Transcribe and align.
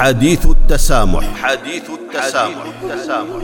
حديث 0.00 0.46
التسامح. 0.46 1.24
حديث 1.42 1.82
التسامح. 1.90 2.64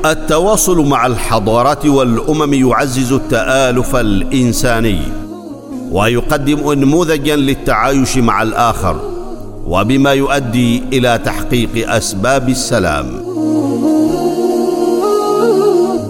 التواصل 0.07 0.87
مع 0.87 1.07
الحضارات 1.07 1.87
والأمم 1.87 2.55
يعزز 2.55 3.13
التآلف 3.13 3.97
الإنساني 3.97 5.01
ويقدم 5.91 6.69
انموذجا 6.69 7.37
للتعايش 7.37 8.17
مع 8.19 8.43
الآخر 8.43 9.01
وبما 9.67 10.13
يؤدي 10.13 10.83
إلى 10.93 11.21
تحقيق 11.25 11.91
أسباب 11.93 12.49
السلام. 12.49 13.07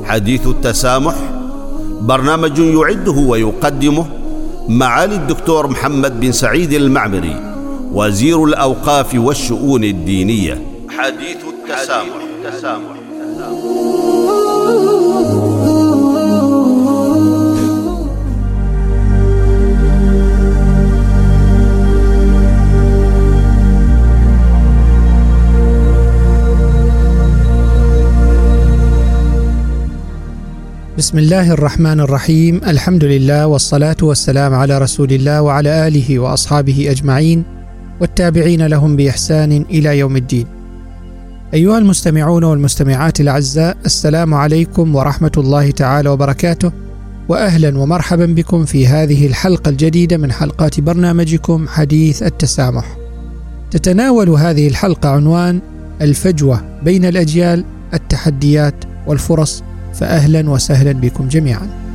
حديث 0.05 0.47
التسامح 0.47 1.15
برنامج 2.01 2.59
يعده 2.59 3.13
ويقدمه 3.13 4.07
معالي 4.69 5.15
الدكتور 5.15 5.67
محمد 5.67 6.21
بن 6.21 6.33
سعيد 6.33 6.73
المعمري. 6.73 7.46
وزير 7.97 8.45
الأوقاف 8.45 9.15
والشؤون 9.15 9.85
الدينية. 9.85 10.63
حديث 10.89 11.37
التسامح, 11.49 12.17
التسامح. 12.45 12.97
بسم 30.99 31.19
الله 31.19 31.53
الرحمن 31.53 32.01
الرحيم. 32.01 32.61
الحمد 32.67 33.05
لله 33.05 33.47
والصلاة 33.47 33.97
والسلام 34.03 34.55
على 34.55 34.79
رسول 34.79 35.13
الله 35.13 35.43
وعلى 35.43 35.89
آله 35.89 36.19
وأصحابه 36.19 36.91
أجمعين. 36.91 37.56
والتابعين 38.01 38.67
لهم 38.67 38.97
بإحسان 38.97 39.65
إلى 39.71 39.99
يوم 39.99 40.17
الدين. 40.17 40.47
أيها 41.55 41.79
المستمعون 41.79 42.45
والمستمعات 42.45 43.21
الأعزاء 43.21 43.77
السلام 43.85 44.35
عليكم 44.35 44.95
ورحمة 44.95 45.33
الله 45.37 45.71
تعالى 45.71 46.09
وبركاته 46.09 46.73
وأهلا 47.29 47.79
ومرحبا 47.79 48.27
بكم 48.27 48.65
في 48.65 48.87
هذه 48.87 49.27
الحلقة 49.27 49.69
الجديدة 49.69 50.17
من 50.17 50.33
حلقات 50.33 50.81
برنامجكم 50.81 51.69
حديث 51.69 52.23
التسامح. 52.23 52.97
تتناول 53.71 54.29
هذه 54.31 54.69
الحلقة 54.69 55.09
عنوان 55.09 55.61
الفجوة 56.01 56.61
بين 56.83 57.05
الأجيال 57.05 57.65
التحديات 57.95 58.75
والفرص 59.07 59.63
فأهلا 59.95 60.51
وسهلا 60.51 60.93
بكم 60.93 61.29
جميعا. 61.29 61.86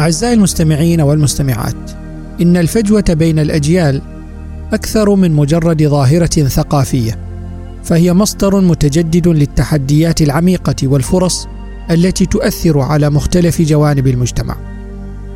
أعزائي 0.00 0.34
المستمعين 0.34 1.00
والمستمعات 1.00 1.90
إن 2.42 2.56
الفجوة 2.56 3.04
بين 3.08 3.38
الأجيال 3.38 4.02
أكثر 4.72 5.14
من 5.14 5.32
مجرد 5.32 5.82
ظاهرة 5.82 6.48
ثقافية 6.48 7.18
فهي 7.84 8.12
مصدر 8.12 8.60
متجدد 8.60 9.28
للتحديات 9.28 10.22
العميقة 10.22 10.74
والفرص 10.82 11.48
التي 11.90 12.26
تؤثر 12.26 12.80
على 12.80 13.10
مختلف 13.10 13.62
جوانب 13.62 14.06
المجتمع. 14.06 14.56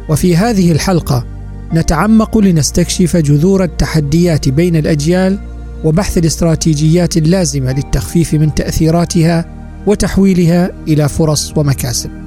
وفي 0.08 0.36
هذه 0.36 0.72
الحلقة 0.72 1.24
نتعمق 1.74 2.38
لنستكشف 2.38 3.16
جذور 3.16 3.64
التحديات 3.64 4.48
بين 4.48 4.76
الأجيال 4.76 5.38
وبحث 5.84 6.18
الاستراتيجيات 6.18 7.16
اللازمة 7.16 7.72
للتخفيف 7.72 8.34
من 8.34 8.54
تأثيراتها 8.54 9.44
وتحويلها 9.86 10.70
إلى 10.88 11.08
فرص 11.08 11.52
ومكاسب. 11.56 12.23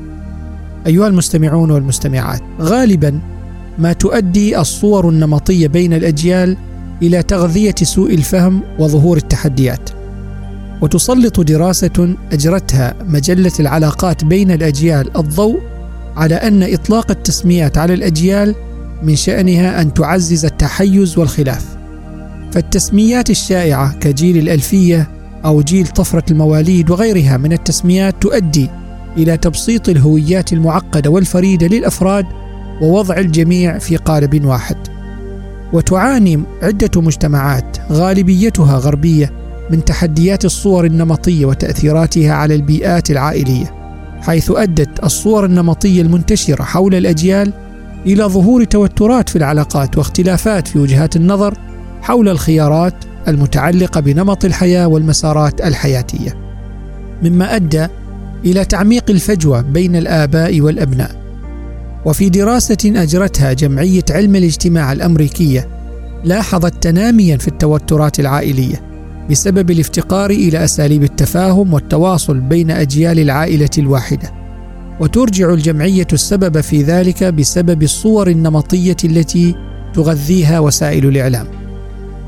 أيها 0.88 1.08
المستمعون 1.08 1.72
والمستمعات، 1.72 2.42
غالبا 2.62 3.20
ما 3.80 3.94
تؤدي 3.94 4.60
الصور 4.60 5.10
النمطية 5.10 5.68
بين 5.68 5.94
الأجيال 5.94 6.58
إلى 7.02 7.24
تغذية 7.24 7.76
سوء 7.84 8.14
الفهم 8.14 8.62
وظهور 8.80 9.18
التحديات. 9.18 9.90
وتسلط 10.82 11.40
دراسة 11.40 12.16
أجرتها 12.32 12.96
مجلة 13.08 13.52
العلاقات 13.60 14.26
بين 14.26 14.52
الأجيال 14.52 15.18
الضوء 15.18 15.60
على 16.16 16.36
أن 16.36 16.74
إطلاق 16.74 17.12
التسميات 17.12 17.78
على 17.78 17.94
الأجيال 17.94 18.56
من 19.04 19.16
شأنها 19.16 19.82
أن 19.82 19.94
تعزز 19.94 20.46
التحيز 20.46 21.18
والخلاف. 21.18 21.78
فالتسميات 22.52 23.30
الشائعة 23.30 23.94
كجيل 24.00 24.38
الألفية 24.38 25.08
أو 25.46 25.62
جيل 25.62 25.88
طفرة 25.88 26.24
المواليد 26.32 26.90
وغيرها 26.90 27.38
من 27.38 27.54
التسميات 27.54 28.16
تؤدي 28.22 28.70
إلى 29.18 29.38
تبسيط 29.38 29.90
الهويات 29.90 30.54
المعقدة 30.54 31.10
والفريدة 31.10 31.68
للأفراد 31.68 32.26
ووضع 32.82 33.18
الجميع 33.18 33.78
في 33.78 33.98
قالب 33.98 34.46
واحد. 34.46 34.78
وتعاني 35.74 36.44
عدة 36.62 37.02
مجتمعات 37.02 37.78
غالبيتها 37.92 38.78
غربية 38.78 39.32
من 39.70 39.86
تحديات 39.86 40.46
الصور 40.46 40.86
النمطية 40.86 41.46
وتأثيراتها 41.46 42.34
على 42.34 42.56
البيئات 42.56 43.12
العائلية 43.12 43.74
حيث 44.22 44.52
أدت 44.56 45.04
الصور 45.04 45.46
النمطية 45.46 46.02
المنتشرة 46.02 46.64
حول 46.64 46.96
الأجيال 46.96 47.54
إلى 48.06 48.24
ظهور 48.24 48.64
توترات 48.64 49.30
في 49.30 49.36
العلاقات 49.36 49.98
واختلافات 49.98 50.68
في 50.68 50.80
وجهات 50.80 51.16
النظر 51.16 51.58
حول 52.02 52.30
الخيارات 52.30 52.94
المتعلقة 53.28 54.02
بنمط 54.02 54.46
الحياة 54.46 54.88
والمسارات 54.88 55.62
الحياتية 55.62 56.38
مما 57.24 57.56
أدى 57.56 57.88
إلى 58.46 58.66
تعميق 58.66 59.04
الفجوة 59.10 59.62
بين 59.62 59.96
الآباء 59.96 60.62
والأبناء. 60.62 61.28
وفي 62.06 62.30
دراسة 62.30 62.78
أجرتها 62.86 63.54
جمعية 63.54 64.04
علم 64.10 64.36
الاجتماع 64.36 64.92
الأمريكية 64.92 65.68
لاحظت 66.24 66.84
تناميا 66.84 67.38
في 67.38 67.48
التوترات 67.48 68.20
العائلية 68.20 68.82
بسبب 69.30 69.72
الافتقار 69.72 70.30
إلى 70.30 70.64
أساليب 70.64 71.04
التفاهم 71.04 71.74
والتواصل 71.74 72.40
بين 72.40 72.72
أجيال 72.72 73.20
العائلة 73.20 73.70
الواحدة. 73.78 74.32
وترجع 75.00 75.54
الجمعية 75.54 76.08
السبب 76.14 76.62
في 76.62 76.84
ذلك 76.84 77.24
بسبب 77.24 77.84
الصور 77.84 78.28
النمطية 78.28 78.98
التي 79.04 79.56
تغذيها 79.94 80.60
وسائل 80.60 81.06
الإعلام. 81.06 81.48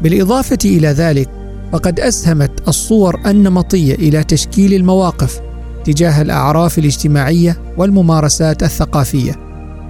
بالإضافة 0.03 0.57
إلى 0.65 0.87
ذلك 0.87 1.29
فقد 1.71 1.99
أسهمت 1.99 2.51
الصور 2.67 3.19
النمطية 3.25 3.95
إلى 3.95 4.23
تشكيل 4.23 4.73
المواقف 4.73 5.41
تجاه 5.85 6.21
الأعراف 6.21 6.79
الاجتماعية 6.79 7.57
والممارسات 7.77 8.63
الثقافية. 8.63 9.35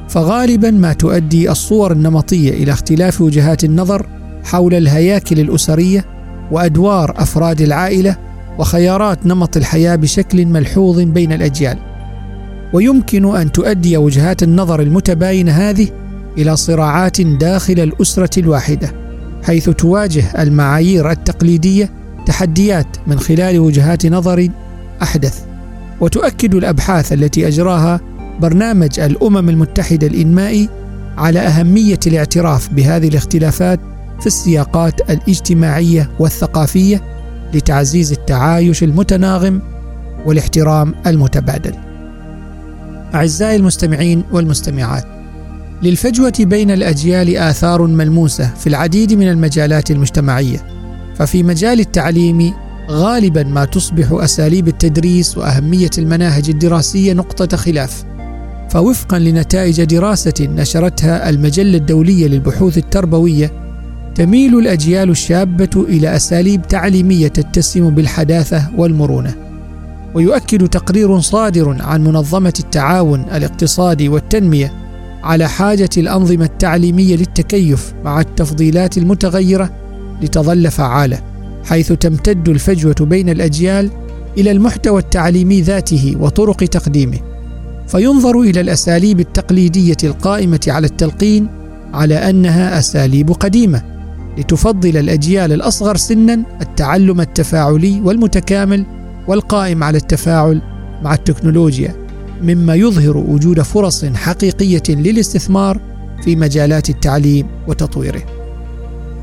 فغالبا 0.10 0.72
ما 0.72 0.94
تؤدي 0.94 1.52
الصور 1.52 1.92
النمطية 1.92 2.50
إلى 2.50 2.72
اختلاف 2.72 3.22
وجهات 3.22 3.64
النظر 3.64 4.06
حول 4.44 4.74
الهياكل 4.74 5.40
الأسرية 5.40 6.06
وأدوار 6.52 7.14
أفراد 7.18 7.62
العائلة 7.62 8.18
وخيارات 8.60 9.26
نمط 9.26 9.58
الحياة 9.58 9.96
بشكل 9.96 10.46
ملحوظ 10.46 11.00
بين 11.00 11.34
الأجيال. 11.34 11.78
ويمكن 12.74 13.36
أن 13.36 13.52
تؤدي 13.52 13.98
وجهات 13.98 14.44
النظر 14.44 14.82
المتباينة 14.82 15.52
هذه 15.52 15.88
إلى 16.38 16.56
صراعات 16.56 17.22
داخل 17.22 17.80
الأسرة 17.80 18.40
الواحدة 18.40 18.92
حيث 19.44 19.70
تواجه 19.70 20.42
المعايير 20.42 21.12
التقليدية 21.12 21.90
تحديات 22.26 22.88
من 23.08 23.20
خلال 23.20 23.60
وجهات 23.60 24.06
نظر 24.06 24.50
أحدث. 25.02 25.49
وتؤكد 26.02 26.56
الأبحاث 26.56 27.14
التي 27.14 27.48
أجراها 27.48 28.00
برنامج 28.40 29.00
الأمم 29.00 29.50
المتحدة 29.50 30.08
الإنمائي 30.08 30.70
على 31.18 31.40
أهمية 31.40 32.00
الاعتراف 32.08 32.74
بهذه 32.74 33.08
الاختلافات 33.08 33.80
في 34.20 34.28
السياقات 34.28 35.12
الاجتماعية 35.12 36.10
والثقافية 36.20 37.02
لتعزيز 37.54 38.12
التعايش 38.12 38.84
المتناغم 38.84 39.62
والاحترام 40.26 40.96
المتبادل. 41.08 41.74
أعزائي 43.16 43.56
المستمعين 43.56 44.24
والمستمعات، 44.32 45.06
للفجوة 45.82 46.34
بين 46.40 46.72
الأجيال 46.72 47.38
آثار 47.38 47.88
ملموسة 47.88 48.54
في 48.60 48.68
العديد 48.68 49.14
من 49.14 49.28
المجالات 49.28 49.92
المجتمعية، 49.92 50.66
ففي 51.16 51.44
مجال 51.44 51.80
التعليم 51.80 52.54
غالبا 52.90 53.44
ما 53.44 53.66
تصبح 53.66 54.12
أساليب 54.12 54.68
التدريس 54.68 55.38
وأهمية 55.38 55.90
المناهج 55.98 56.50
الدراسية 56.50 57.14
نقطة 57.14 57.58
خلاف. 57.58 58.04
فوفقا 58.70 59.20
لنتائج 59.20 59.84
دراسة 59.84 60.34
نشرتها 60.42 61.30
المجلة 61.30 61.78
الدولية 61.78 62.28
للبحوث 62.28 62.78
التربوية 62.78 63.52
تميل 64.16 64.60
الأجيال 64.60 65.10
الشابة 65.10 65.70
إلى 65.90 66.16
أساليب 66.16 66.68
تعليمية 66.68 67.28
تتسم 67.28 67.90
بالحداثة 67.90 68.70
والمرونة 68.78 69.36
ويؤكد 70.14 70.68
تقرير 70.68 71.20
صادر 71.20 71.78
عن 71.80 72.04
منظمة 72.04 72.54
التعاون 72.60 73.26
الاقتصادي 73.34 74.10
والتنمية 74.10 74.74
على 75.24 75.50
حاجة 75.50 75.90
الأنظمة 75.98 76.46
التعليمية 76.46 77.16
للتكيف 77.16 77.94
مع 78.04 78.22
التفضيلات 78.22 78.98
المتغيرة 78.98 79.70
لتظل 80.22 80.72
فعالة 80.72 81.29
حيث 81.70 81.92
تمتد 81.92 82.50
الفجوة 82.50 82.96
بين 83.00 83.30
الأجيال 83.30 83.90
إلى 84.38 84.52
المحتوى 84.52 85.02
التعليمي 85.02 85.62
ذاته 85.62 86.16
وطرق 86.20 86.58
تقديمه 86.58 87.20
فينظر 87.88 88.40
إلى 88.42 88.62
الأساليب 88.62 89.20
التقليدية 89.20 89.98
القائمة 90.04 90.60
على 90.68 90.88
التلقين 90.88 91.48
على 91.94 92.16
أنها 92.16 92.80
أساليب 92.80 93.32
قديمة 93.32 93.84
لتفضل 94.38 94.98
الأجيال 94.98 95.52
الأصغر 95.54 95.98
سنا 95.98 96.44
التعلم 96.62 97.22
التفاعلي 97.22 98.02
والمتكامل 98.02 98.86
والقائم 99.28 99.84
على 99.84 99.98
التفاعل 99.98 100.62
مع 101.04 101.14
التكنولوجيا 101.14 101.96
مما 102.42 102.76
يظهر 102.76 103.18
وجود 103.18 103.62
فرص 103.62 104.06
حقيقية 104.06 104.84
للاستثمار 104.90 105.82
في 106.24 106.36
مجالات 106.36 106.90
التعليم 106.90 107.48
وتطويره. 107.68 108.39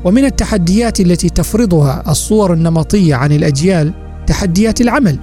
ومن 0.03 0.25
التحديات 0.25 0.99
التي 0.99 1.29
تفرضها 1.29 2.03
الصور 2.07 2.53
النمطية 2.53 3.15
عن 3.15 3.31
الأجيال 3.31 3.93
تحديات 4.27 4.81
العمل 4.81 5.19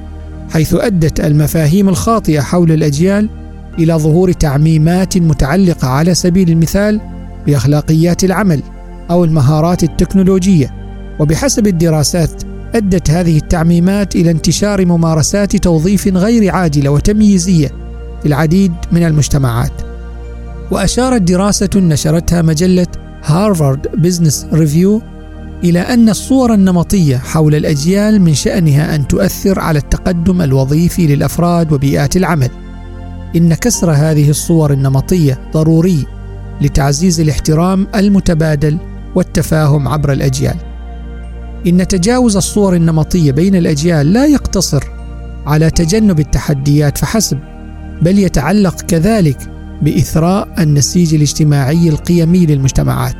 حيث 0.50 0.74
أدت 0.74 1.20
المفاهيم 1.20 1.88
الخاطئة 1.88 2.40
حول 2.40 2.72
الأجيال 2.72 3.28
إلى 3.78 3.94
ظهور 3.94 4.32
تعميمات 4.32 5.18
متعلقة 5.18 5.88
على 5.88 6.14
سبيل 6.14 6.50
المثال 6.50 7.00
بأخلاقيات 7.46 8.24
العمل 8.24 8.62
أو 9.10 9.24
المهارات 9.24 9.82
التكنولوجية. 9.82 10.74
وبحسب 11.20 11.66
الدراسات 11.66 12.42
أدت 12.74 13.10
هذه 13.10 13.36
التعميمات 13.36 14.16
إلى 14.16 14.30
انتشار 14.30 14.86
ممارسات 14.86 15.56
توظيف 15.56 16.08
غير 16.08 16.54
عادلة 16.54 16.90
وتمييزية 16.90 17.68
في 18.22 18.26
العديد 18.26 18.72
من 18.92 19.02
المجتمعات. 19.04 19.72
وأشارت 20.70 21.22
دراسة 21.22 21.70
نشرتها 21.76 22.42
مجلة 22.42 22.86
Harvard 23.25 23.88
Business 23.94 24.46
Review 24.52 25.02
إلى 25.64 25.80
أن 25.80 26.08
الصور 26.08 26.54
النمطية 26.54 27.16
حول 27.16 27.54
الأجيال 27.54 28.20
من 28.22 28.34
شأنها 28.34 28.94
أن 28.94 29.08
تؤثر 29.08 29.60
على 29.60 29.78
التقدم 29.78 30.42
الوظيفي 30.42 31.06
للأفراد 31.06 31.72
وبيئات 31.72 32.16
العمل. 32.16 32.50
إن 33.36 33.54
كسر 33.54 33.90
هذه 33.90 34.30
الصور 34.30 34.72
النمطية 34.72 35.38
ضروري 35.52 36.06
لتعزيز 36.60 37.20
الاحترام 37.20 37.86
المتبادل 37.94 38.78
والتفاهم 39.14 39.88
عبر 39.88 40.12
الأجيال. 40.12 40.56
إن 41.66 41.88
تجاوز 41.88 42.36
الصور 42.36 42.74
النمطية 42.74 43.32
بين 43.32 43.54
الأجيال 43.54 44.12
لا 44.12 44.26
يقتصر 44.26 44.84
على 45.46 45.70
تجنب 45.70 46.20
التحديات 46.20 46.98
فحسب 46.98 47.38
بل 48.02 48.18
يتعلق 48.18 48.80
كذلك 48.80 49.53
بإثراء 49.84 50.48
النسيج 50.58 51.14
الاجتماعي 51.14 51.88
القيمي 51.88 52.46
للمجتمعات 52.46 53.16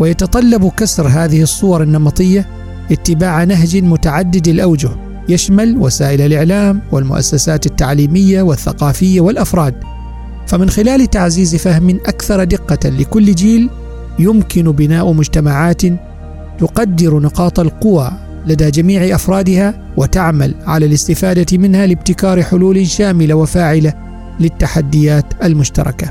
ويتطلب 0.00 0.68
كسر 0.68 1.06
هذه 1.08 1.42
الصور 1.42 1.82
النمطية 1.82 2.46
اتباع 2.92 3.44
نهج 3.44 3.76
متعدد 3.76 4.48
الأوجه 4.48 4.90
يشمل 5.28 5.76
وسائل 5.78 6.20
الإعلام 6.20 6.80
والمؤسسات 6.92 7.66
التعليمية 7.66 8.42
والثقافية 8.42 9.20
والأفراد. 9.20 9.74
فمن 10.46 10.70
خلال 10.70 11.10
تعزيز 11.10 11.56
فهم 11.56 11.90
أكثر 11.90 12.44
دقة 12.44 12.88
لكل 12.88 13.34
جيل 13.34 13.70
يمكن 14.18 14.72
بناء 14.72 15.12
مجتمعات 15.12 15.82
تقدر 16.58 17.20
نقاط 17.20 17.60
القوى 17.60 18.12
لدى 18.46 18.70
جميع 18.70 19.14
أفرادها 19.14 19.92
وتعمل 19.96 20.54
على 20.66 20.86
الاستفادة 20.86 21.58
منها 21.58 21.86
لابتكار 21.86 22.42
حلول 22.42 22.86
شاملة 22.86 23.34
وفاعلة 23.34 23.94
للتحديات 24.40 25.24
المشتركة. 25.44 26.08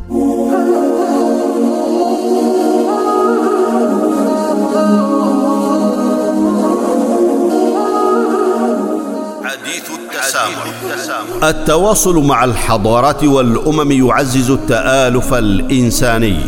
التواصل 11.44 12.24
مع 12.24 12.44
الحضارات 12.44 13.24
والأمم 13.24 13.92
يعزز 13.92 14.52
التآلف 14.52 15.34
الإنساني 15.34 16.40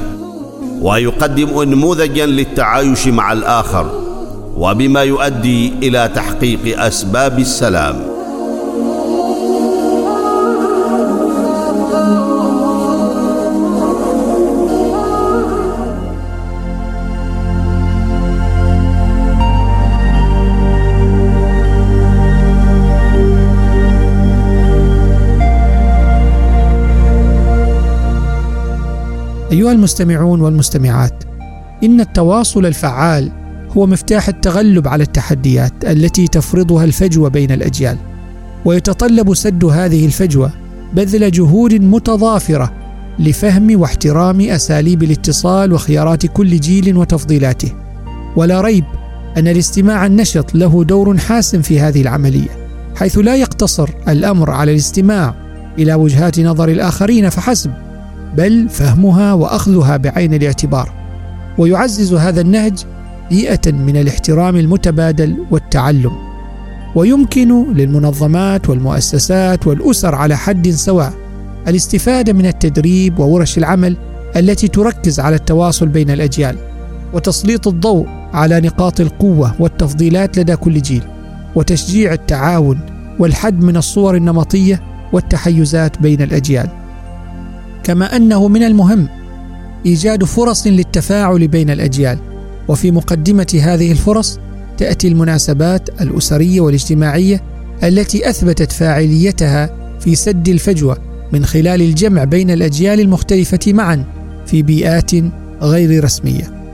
ويقدم 0.82 1.60
انموذجا 1.60 2.26
للتعايش 2.26 3.08
مع 3.08 3.32
الآخر 3.32 4.02
وبما 4.58 5.04
يؤدي 5.04 5.74
إلى 5.84 6.10
تحقيق 6.16 6.82
أسباب 6.82 7.40
السلام. 7.40 8.15
أيها 29.52 29.72
المستمعون 29.72 30.42
والمستمعات 30.42 31.24
إن 31.84 32.02
التواصل 32.02 32.66
الفعال 32.66 33.32
هو 33.78 33.86
مفتاح 33.86 34.28
التغلب 34.28 34.88
على 34.88 35.04
التحديات 35.04 35.74
التي 35.86 36.28
تفرضها 36.28 36.84
الفجوة 36.84 37.30
بين 37.30 37.52
الأجيال 37.52 37.98
ويتطلب 38.66 39.34
سد 39.34 39.66
هذه 39.66 40.06
الفجوة 40.06 40.52
بذل 40.94 41.32
جهود 41.32 41.74
متضافرة 41.74 42.74
لفهم 43.20 43.82
واحترام 43.82 44.42
أساليب 44.42 45.04
الاتصال 45.04 45.74
وخيارات 45.74 46.26
كل 46.26 46.60
جيل 46.60 46.98
وتفضيلاته. 46.98 47.74
ولا 48.36 48.62
ريب 48.62 48.84
أن 49.38 49.48
الاستماع 49.48 50.06
النشط 50.06 50.56
له 50.56 50.84
دور 50.84 51.18
حاسم 51.18 51.62
في 51.62 51.80
هذه 51.80 52.02
العملية 52.02 52.50
حيث 52.96 53.18
لا 53.18 53.36
يقتصر 53.36 53.90
الأمر 54.08 54.52
على 54.52 54.72
الاستماع 54.72 55.36
إلى 55.80 55.94
وجهات 55.94 56.40
نظر 56.40 56.70
الآخرين 56.70 57.30
فحسب 57.30 57.72
بل 58.38 58.70
فهمها 58.70 59.34
وأخذها 59.34 59.98
بعين 59.98 60.34
الاعتبار 60.34 60.92
ويعزز 61.58 62.14
هذا 62.14 62.42
النهج 62.42 62.86
بيئة 63.30 63.72
من 63.72 63.98
الاحترام 63.98 64.56
المتبادل 64.56 65.46
والتعلم 65.52 66.12
ويمكن 66.96 67.74
للمنظمات 67.74 68.70
والمؤسسات 68.70 69.68
والأسر 69.68 70.16
على 70.16 70.38
حد 70.38 70.70
سواء 70.70 71.14
الاستفادة 71.68 72.34
من 72.34 72.46
التدريب 72.46 73.20
وورش 73.20 73.58
العمل 73.58 73.98
التي 74.36 74.68
تركز 74.68 75.20
على 75.20 75.36
التواصل 75.36 75.88
بين 75.88 76.10
الأجيال 76.10 76.58
وتسليط 77.14 77.68
الضوء 77.68 78.08
على 78.34 78.62
نقاط 78.62 79.00
القوة 79.00 79.56
والتفضيلات 79.60 80.40
لدى 80.40 80.56
كل 80.56 80.82
جيل 80.82 81.04
وتشجيع 81.56 82.14
التعاون 82.14 82.80
والحد 83.20 83.64
من 83.64 83.78
الصور 83.78 84.16
النمطية 84.16 84.82
والتحيزات 85.14 86.02
بين 86.02 86.22
الأجيال. 86.22 86.85
كما 87.86 88.16
أنه 88.16 88.48
من 88.48 88.64
المهم 88.64 89.08
إيجاد 89.86 90.24
فرص 90.24 90.68
للتفاعل 90.68 91.48
بين 91.48 91.70
الأجيال. 91.70 92.18
وفي 92.68 92.92
مقدمة 92.92 93.60
هذه 93.64 93.92
الفرص 93.92 94.40
تأتي 94.78 95.08
المناسبات 95.08 96.02
الأسرية 96.02 96.62
والاجتماعية 96.62 97.44
التي 97.84 98.30
أثبتت 98.30 98.72
فاعليتها 98.72 99.70
في 100.00 100.16
سد 100.16 100.50
الفجوة 100.50 100.98
من 101.34 101.46
خلال 101.46 101.82
الجمع 101.82 102.24
بين 102.24 102.52
الأجيال 102.52 103.00
المختلفة 103.00 103.74
معا 103.74 104.04
في 104.46 104.62
بيئات 104.62 105.12
غير 105.62 106.04
رسمية. 106.04 106.66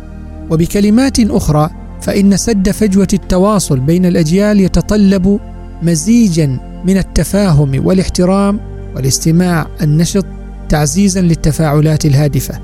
وبكلمات 0.50 1.20
أخرى 1.20 1.70
فإن 2.01 2.38
سد 2.38 2.72
فجوة 2.72 3.08
التواصل 3.13 3.80
بين 3.80 4.06
الأجيال 4.06 4.60
يتطلب 4.60 5.39
مزيجا 5.82 6.60
من 6.86 6.98
التفاهم 6.98 7.86
والاحترام 7.86 8.60
والاستماع 8.96 9.68
النشط 9.82 10.25
تعزيزا 10.72 11.22
للتفاعلات 11.22 12.06
الهادفة. 12.06 12.60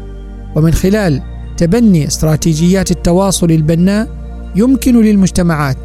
ومن 0.56 0.74
خلال 0.74 1.22
تبني 1.58 2.08
استراتيجيات 2.08 2.92
التواصل 2.92 3.52
البناء 3.52 4.08
يمكن 4.56 5.02
للمجتمعات 5.02 5.78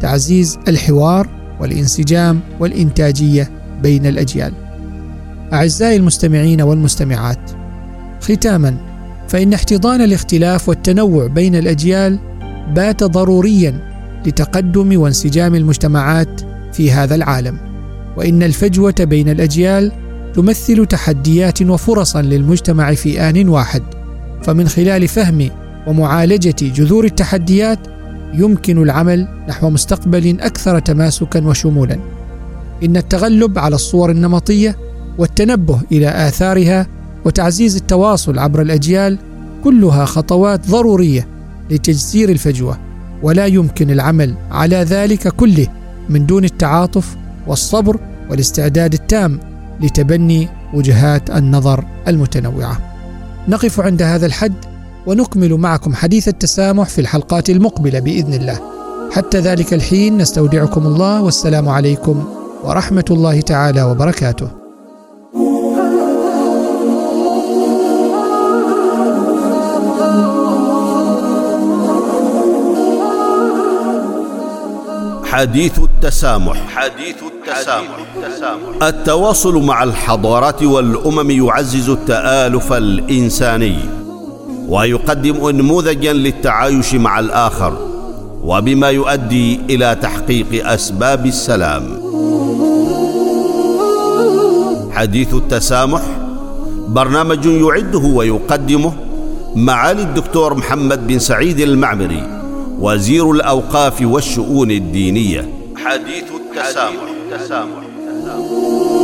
تعزيز 0.00 0.58
الحوار 0.68 1.28
والانسجام 1.60 2.40
والإنتاجية 2.60 3.50
بين 3.82 4.06
الأجيال. 4.06 4.52
أعزائي 5.52 5.96
المستمعين 5.96 6.62
والمستمعات 6.62 7.50
ختاما 8.20 8.76
فإن 9.28 9.52
احتضان 9.52 10.00
الاختلاف 10.00 10.68
والتنوع 10.68 11.26
بين 11.26 11.54
الأجيال 11.54 12.18
بات 12.74 13.04
ضروريا 13.04 13.90
لتقدم 14.26 15.00
وانسجام 15.00 15.54
المجتمعات 15.54 16.40
في 16.72 16.92
هذا 16.92 17.14
العالم. 17.14 17.58
وإن 18.16 18.42
الفجوة 18.42 18.94
بين 19.00 19.28
الأجيال 19.28 19.92
تمثل 20.34 20.86
تحديات 20.86 21.62
وفرصا 21.62 22.22
للمجتمع 22.22 22.94
في 22.94 23.20
آن 23.20 23.48
واحد. 23.48 23.82
فمن 24.42 24.68
خلال 24.68 25.08
فهم 25.08 25.50
ومعالجة 25.86 26.54
جذور 26.62 27.04
التحديات 27.04 27.78
يمكن 28.34 28.82
العمل 28.82 29.28
نحو 29.48 29.70
مستقبل 29.70 30.40
أكثر 30.40 30.78
تماسكا 30.78 31.46
وشمولا. 31.46 31.98
إن 32.84 32.96
التغلب 32.96 33.58
على 33.58 33.74
الصور 33.74 34.10
النمطية 34.10 34.76
والتنبه 35.18 35.80
إلى 35.92 36.08
آثارها 36.08 36.86
وتعزيز 37.24 37.76
التواصل 37.76 38.38
عبر 38.38 38.62
الأجيال 38.62 39.18
كلها 39.64 40.04
خطوات 40.04 40.68
ضرورية 40.68 41.26
لتجسير 41.70 42.28
الفجوة. 42.28 42.78
ولا 43.22 43.46
يمكن 43.46 43.90
العمل 43.90 44.34
على 44.50 44.76
ذلك 44.76 45.28
كله 45.28 45.66
من 46.08 46.26
دون 46.26 46.44
التعاطف 46.44 47.16
والصبر 47.46 48.00
والاستعداد 48.30 48.92
التام 48.92 49.40
لتبني 49.80 50.48
وجهات 50.74 51.30
النظر 51.30 51.84
المتنوعة. 52.08 52.80
نقف 53.48 53.80
عند 53.80 54.02
هذا 54.02 54.26
الحد 54.26 54.54
ونكمل 55.06 55.54
معكم 55.54 55.94
حديث 55.94 56.28
التسامح 56.28 56.88
في 56.88 57.00
الحلقات 57.00 57.50
المقبلة 57.50 58.00
بإذن 58.00 58.34
الله. 58.34 58.60
حتى 59.12 59.38
ذلك 59.38 59.74
الحين 59.74 60.18
نستودعكم 60.18 60.86
الله 60.86 61.22
والسلام 61.22 61.68
عليكم 61.68 62.24
ورحمة 62.64 63.04
الله 63.10 63.40
تعالى 63.40 63.82
وبركاته. 63.82 64.48
حديث 75.24 75.80
التسامح. 76.04 76.56
حديث 76.68 77.16
التسامح. 77.22 78.82
التواصل 78.82 79.62
مع 79.62 79.82
الحضارات 79.82 80.62
والأمم 80.62 81.30
يعزز 81.30 81.88
التآلف 81.88 82.72
الإنساني 82.72 83.76
ويقدم 84.68 85.46
انموذجا 85.46 86.12
للتعايش 86.12 86.94
مع 86.94 87.18
الآخر 87.18 87.76
وبما 88.44 88.90
يؤدي 88.90 89.60
إلى 89.70 89.96
تحقيق 90.02 90.68
أسباب 90.68 91.26
السلام. 91.26 91.84
حديث 94.92 95.34
التسامح 95.34 96.02
برنامج 96.88 97.46
يعده 97.46 97.98
ويقدمه 97.98 98.92
معالي 99.56 100.02
الدكتور 100.02 100.54
محمد 100.54 101.06
بن 101.06 101.18
سعيد 101.18 101.60
المعمري 101.60 102.22
وزير 102.78 103.30
الأوقاف 103.30 104.02
والشؤون 104.02 104.70
الدينية. 104.70 105.59
حديث 105.84 106.32
التسامح, 106.32 107.02
حديث 107.02 107.32
التسامح. 107.32 108.99